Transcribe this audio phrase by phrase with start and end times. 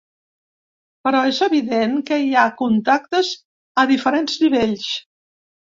[1.07, 3.33] Però és evident que hi ha contactes
[3.83, 4.93] a diferents nivells.